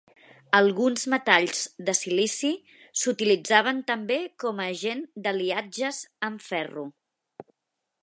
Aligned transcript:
Alguns 0.59 1.03
metalls 1.13 1.59
de 1.89 1.95
silici 1.99 2.51
s'utilitzaven 3.03 3.85
també 3.93 4.19
com 4.45 4.65
a 4.65 4.69
agent 4.75 5.07
d'aliatges 5.27 6.05
amb 6.31 6.51
ferro. 6.51 6.91